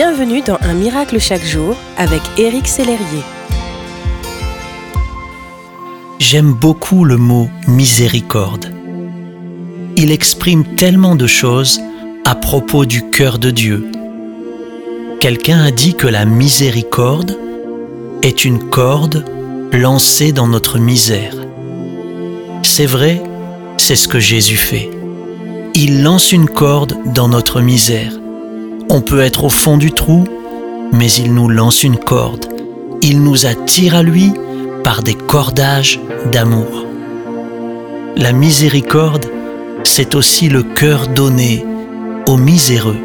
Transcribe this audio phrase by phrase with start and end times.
[0.00, 3.24] Bienvenue dans Un miracle chaque jour avec Éric Sellerier.
[6.20, 8.72] J'aime beaucoup le mot miséricorde.
[9.96, 11.80] Il exprime tellement de choses
[12.24, 13.90] à propos du cœur de Dieu.
[15.18, 17.36] Quelqu'un a dit que la miséricorde
[18.22, 19.24] est une corde
[19.72, 21.34] lancée dans notre misère.
[22.62, 23.20] C'est vrai,
[23.78, 24.90] c'est ce que Jésus fait.
[25.74, 28.17] Il lance une corde dans notre misère.
[28.90, 30.24] On peut être au fond du trou,
[30.92, 32.46] mais il nous lance une corde.
[33.02, 34.32] Il nous attire à lui
[34.82, 36.00] par des cordages
[36.32, 36.86] d'amour.
[38.16, 39.26] La miséricorde,
[39.84, 41.66] c'est aussi le cœur donné
[42.26, 42.96] aux miséreux.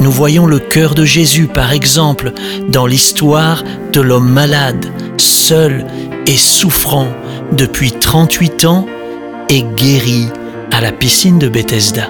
[0.00, 2.32] Nous voyons le cœur de Jésus, par exemple,
[2.68, 3.62] dans l'histoire
[3.92, 4.86] de l'homme malade,
[5.18, 5.84] seul
[6.26, 7.08] et souffrant
[7.52, 8.86] depuis 38 ans
[9.50, 10.28] et guéri
[10.72, 12.08] à la piscine de Bethesda.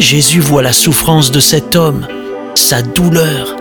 [0.00, 2.06] Jésus voit la souffrance de cet homme,
[2.54, 3.54] sa douleur,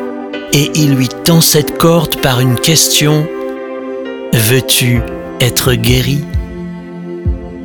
[0.54, 3.28] et il lui tend cette corde par une question
[4.34, 5.02] Veux-tu
[5.42, 6.24] être guéri?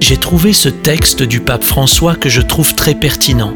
[0.00, 3.54] J'ai trouvé ce texte du pape François que je trouve très pertinent.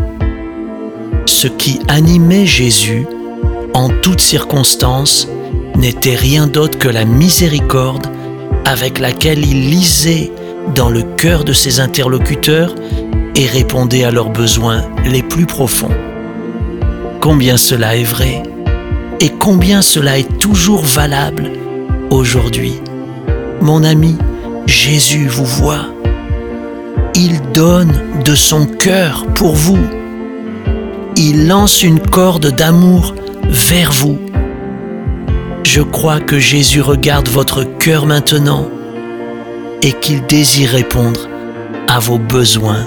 [1.27, 3.05] Ce qui animait Jésus
[3.75, 5.29] en toutes circonstances
[5.75, 8.07] n'était rien d'autre que la miséricorde
[8.65, 10.31] avec laquelle il lisait
[10.77, 12.73] dans le cœur de ses interlocuteurs
[13.39, 15.95] et répondait à leurs besoins les plus profonds.
[17.21, 18.43] Combien cela est vrai
[19.21, 21.51] et combien cela est toujours valable
[22.11, 22.75] aujourd'hui.
[23.61, 24.17] Mon ami,
[24.67, 25.87] Jésus vous voit.
[27.15, 29.79] Il donne de son cœur pour vous.
[31.17, 33.15] Il lance une corde d'amour
[33.49, 34.19] vers vous.
[35.65, 38.69] Je crois que Jésus regarde votre cœur maintenant
[39.83, 41.29] et qu'il désire répondre
[41.89, 42.87] à vos besoins